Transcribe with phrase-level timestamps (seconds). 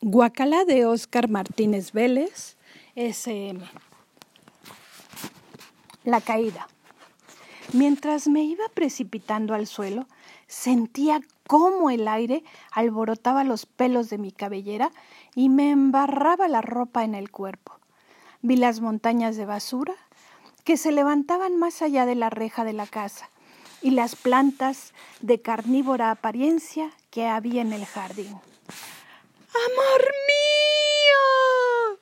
[0.00, 2.56] Guacala de Oscar Martínez Vélez,
[2.94, 3.58] SM.
[6.04, 6.68] La caída.
[7.72, 10.06] Mientras me iba precipitando al suelo,
[10.46, 14.92] sentía cómo el aire alborotaba los pelos de mi cabellera
[15.34, 17.72] y me embarraba la ropa en el cuerpo.
[18.40, 19.96] Vi las montañas de basura
[20.62, 23.30] que se levantaban más allá de la reja de la casa
[23.82, 28.38] y las plantas de carnívora apariencia que había en el jardín.
[29.66, 32.00] ¡Amor mío!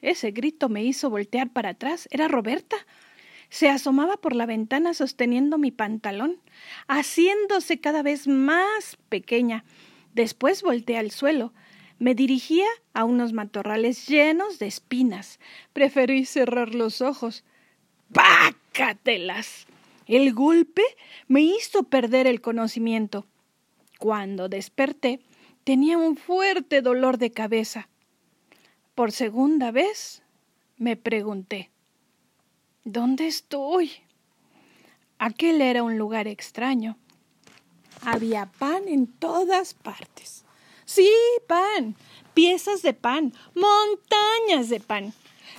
[0.00, 2.08] Ese grito me hizo voltear para atrás.
[2.10, 2.76] Era Roberta.
[3.48, 6.40] Se asomaba por la ventana sosteniendo mi pantalón,
[6.88, 9.64] haciéndose cada vez más pequeña.
[10.14, 11.52] Después volteé al suelo.
[11.98, 15.38] Me dirigía a unos matorrales llenos de espinas.
[15.72, 17.44] Preferí cerrar los ojos.
[18.12, 19.66] ¡Pácatelas!
[20.06, 20.82] El golpe
[21.28, 23.26] me hizo perder el conocimiento.
[23.98, 25.20] Cuando desperté,
[25.64, 27.88] Tenía un fuerte dolor de cabeza.
[28.96, 30.22] Por segunda vez
[30.76, 31.70] me pregunté,
[32.82, 33.92] ¿dónde estoy?
[35.18, 36.98] Aquel era un lugar extraño.
[38.04, 40.44] Había pan en todas partes.
[40.84, 41.08] Sí,
[41.46, 41.94] pan,
[42.34, 45.14] piezas de pan, montañas de pan.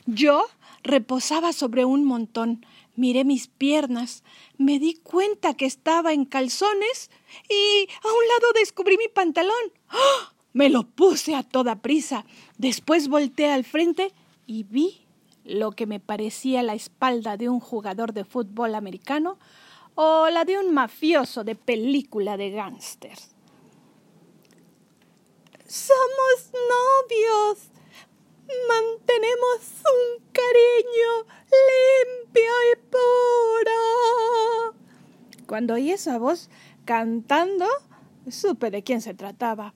[0.06, 0.46] Yo
[0.84, 2.66] reposaba sobre un montón,
[2.96, 4.24] Miré mis piernas,
[4.58, 7.10] me di cuenta que estaba en calzones
[7.50, 9.74] y a un lado descubrí mi pantalón.
[9.94, 10.34] ¡Ah!
[10.54, 12.26] Me lo puse a toda prisa.
[12.58, 14.12] Después volteé al frente
[14.46, 15.04] y vi
[15.44, 19.38] lo que me parecía la espalda de un jugador de fútbol americano
[19.96, 23.32] o la de un mafioso de película de gángsters.
[25.68, 27.70] Somos novios,
[28.68, 31.26] mantenemos un cariño
[32.22, 34.76] limpio y puro.
[35.48, 36.50] Cuando oí esa voz
[36.86, 37.66] cantando,
[38.30, 39.74] supe de quién se trataba.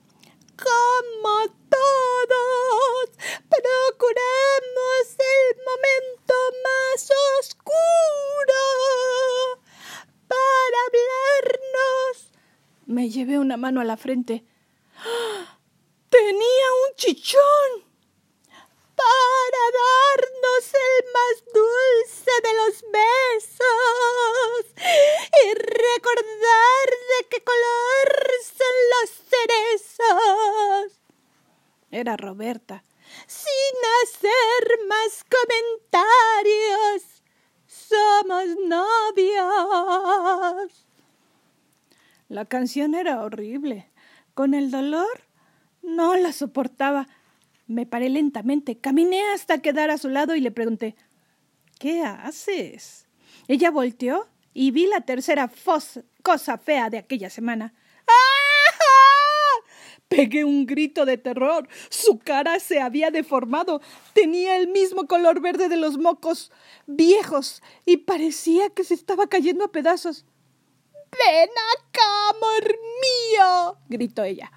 [0.58, 1.36] Como
[1.70, 3.10] todos,
[3.48, 6.34] procuramos el momento
[6.64, 8.62] más oscuro
[10.26, 12.32] para hablarnos.
[12.86, 14.44] Me llevé una mano a la frente.
[14.96, 15.58] ¡Ah!
[16.10, 17.88] Tenía un chichón
[18.96, 24.64] para darnos el más dulce de los besos
[25.44, 28.08] y recordar de qué color
[28.58, 31.00] son los cerezos.
[31.98, 32.84] Era Roberta.
[33.26, 35.24] Sin hacer más
[35.92, 37.22] comentarios,
[37.66, 39.46] somos novios.
[42.28, 43.90] La canción era horrible.
[44.34, 45.22] Con el dolor
[45.82, 47.08] no la soportaba
[47.68, 50.96] me paré lentamente, caminé hasta quedar a su lado y le pregunté
[51.78, 53.06] ¿Qué haces?
[53.46, 55.50] Ella volteó y vi la tercera
[56.22, 57.74] cosa fea de aquella semana.
[60.08, 61.68] Pegué un grito de terror.
[61.90, 63.80] Su cara se había deformado.
[64.14, 66.50] Tenía el mismo color verde de los mocos
[66.86, 70.24] viejos y parecía que se estaba cayendo a pedazos.
[70.94, 74.50] Ven acá, amor mío, gritó ella.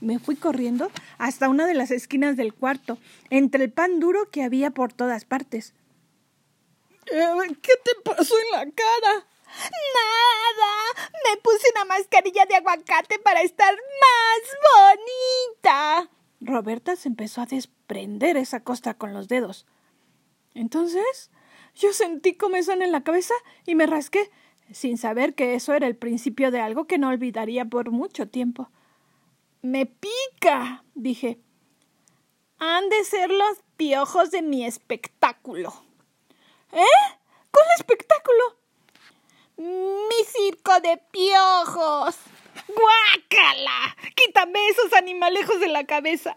[0.00, 2.98] Me fui corriendo hasta una de las esquinas del cuarto,
[3.30, 5.74] entre el pan duro que había por todas partes.
[7.10, 9.26] Eh, ¿Qué te pasó en la cara?
[9.46, 11.08] Nada.
[11.24, 14.96] Me puse una mascarilla de aguacate para estar más
[15.62, 16.10] bonita.
[16.40, 19.66] Roberta se empezó a desprender esa costa con los dedos.
[20.54, 21.30] Entonces,
[21.74, 23.34] yo sentí comezón en la cabeza
[23.66, 24.30] y me rasqué,
[24.72, 28.70] sin saber que eso era el principio de algo que no olvidaría por mucho tiempo.
[29.62, 31.40] Me pica, dije.
[32.58, 35.74] Han de ser los piojos de mi espectáculo.
[36.72, 36.84] ¿Eh?
[37.50, 38.55] ¿Cuál espectáculo?
[39.56, 42.16] Mi circo de piojos.
[42.68, 43.96] ¡Guácala!
[44.14, 46.36] Quítame esos animalejos de la cabeza.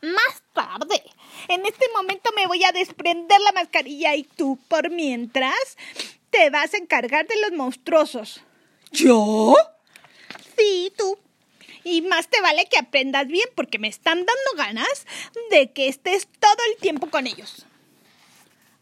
[0.00, 1.02] Más tarde.
[1.48, 5.76] En este momento me voy a desprender la mascarilla y tú, por mientras,
[6.30, 8.42] te vas a encargar de los monstruosos.
[8.92, 9.56] ¿Yo?
[10.56, 11.18] Sí, tú.
[11.82, 15.06] Y más te vale que aprendas bien porque me están dando ganas
[15.50, 17.66] de que estés todo el tiempo con ellos.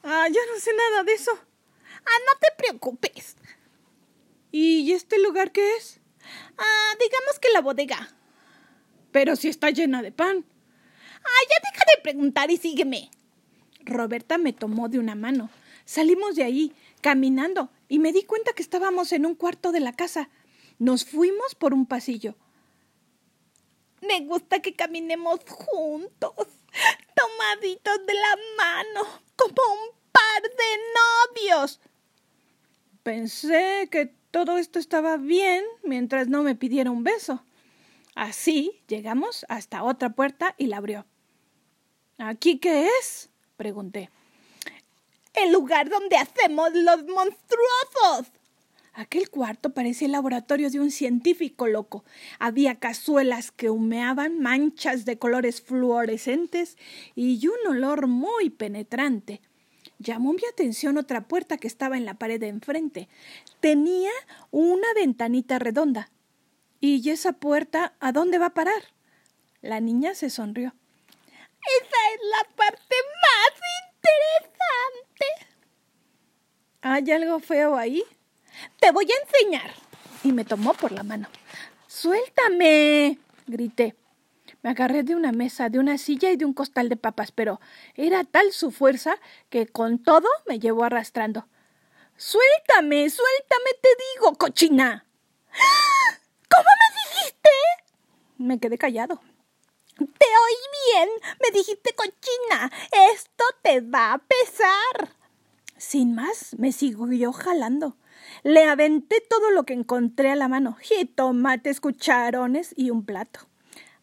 [0.05, 1.33] Ah, ya no sé nada de eso.
[2.05, 3.37] Ah, no te preocupes.
[4.51, 6.01] ¿Y este lugar qué es?
[6.59, 8.15] Ah, digamos que la bodega.
[9.11, 10.45] Pero si está llena de pan.
[11.25, 13.11] Ah, ya deja de preguntar y sígueme.
[13.85, 15.51] Roberta me tomó de una mano.
[15.85, 19.93] Salimos de ahí, caminando, y me di cuenta que estábamos en un cuarto de la
[19.93, 20.31] casa.
[20.79, 22.37] Nos fuimos por un pasillo.
[24.01, 26.35] Me gusta que caminemos juntos,
[27.15, 31.81] tomaditos de la mano, como un par de novios.
[33.03, 37.45] Pensé que todo esto estaba bien mientras no me pidiera un beso.
[38.15, 41.07] Así llegamos hasta otra puerta y la abrió.
[42.19, 43.31] ¿Aquí qué es?
[43.57, 44.11] pregunté.
[45.35, 48.33] El lugar donde hacemos los monstruosos.
[48.95, 52.05] Aquel cuarto parecía el laboratorio de un científico loco.
[52.39, 56.77] Había cazuelas que humeaban, manchas de colores fluorescentes
[57.15, 59.41] y un olor muy penetrante.
[60.03, 63.09] Llamó mi atención otra puerta que estaba en la pared de enfrente.
[63.61, 64.11] Tenía
[64.51, 66.11] una ventanita redonda.
[66.81, 68.83] ¿Y esa puerta a dónde va a parar?
[69.61, 70.75] La niña se sonrió.
[71.29, 73.53] Esa es la parte más
[73.85, 75.57] interesante.
[76.83, 78.03] ¿Hay algo feo ahí?
[78.81, 79.73] Te voy a enseñar.
[80.25, 81.29] Y me tomó por la mano.
[81.87, 83.19] Suéltame.
[83.47, 83.95] grité.
[84.63, 87.61] Me agarré de una mesa, de una silla y de un costal de papas, pero
[87.97, 89.17] era tal su fuerza
[89.51, 91.49] que con todo me llevó arrastrando.
[92.17, 95.05] Suéltame, suéltame, te digo, cochina.
[96.49, 97.51] ¿Cómo me dijiste?
[98.39, 99.21] Me quedé callado.
[99.97, 101.09] Te oí bien.
[101.41, 102.71] Me dijiste cochina.
[103.13, 105.17] Esto te va a pesar.
[105.77, 107.97] Sin más, me siguió jalando.
[108.45, 113.49] Le aventé todo lo que encontré a la mano, jitomates, cucharones y un plato.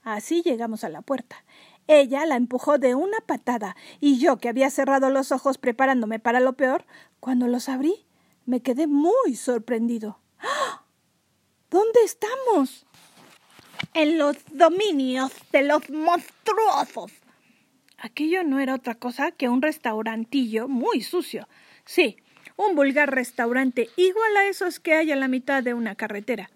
[0.04, 1.44] Así llegamos a la puerta.
[1.88, 6.40] Ella la empujó de una patada y yo, que había cerrado los ojos preparándome para
[6.40, 6.86] lo peor,
[7.20, 8.06] cuando los abrí,
[8.46, 10.20] me quedé muy sorprendido.
[10.40, 10.84] ¡Ah!
[11.70, 12.86] ¿Dónde estamos?
[13.94, 17.12] En los dominios de los monstruosos.
[17.98, 21.48] Aquello no era otra cosa que un restaurantillo muy sucio.
[21.86, 22.18] Sí,
[22.56, 26.50] un vulgar restaurante igual a esos que hay a la mitad de una carretera.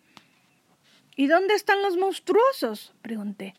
[1.15, 2.93] ¿Y dónde están los monstruosos?
[3.01, 3.55] pregunté.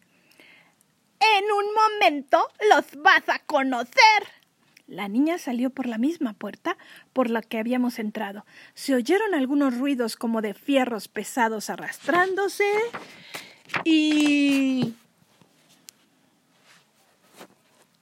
[1.39, 3.95] En un momento los vas a conocer.
[4.87, 6.77] La niña salió por la misma puerta
[7.13, 8.45] por la que habíamos entrado.
[8.75, 12.65] Se oyeron algunos ruidos como de fierros pesados arrastrándose
[13.85, 14.95] y